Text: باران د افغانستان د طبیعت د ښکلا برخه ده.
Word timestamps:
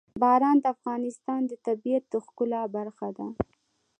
باران 0.21 0.57
د 0.61 0.65
افغانستان 0.75 1.41
د 1.47 1.53
طبیعت 1.67 2.03
د 2.09 2.15
ښکلا 2.25 2.61
برخه 2.75 3.07
ده. 3.17 3.27